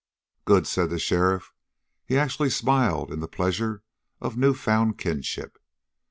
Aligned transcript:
"Good!" 0.45 0.65
said 0.65 0.89
the 0.89 0.97
sheriff. 0.97 1.53
He 2.07 2.17
actually 2.17 2.49
smiled 2.49 3.11
in 3.11 3.19
the 3.19 3.27
pleasure 3.27 3.83
of 4.19 4.35
newfound 4.35 4.97
kinship. 4.97 5.59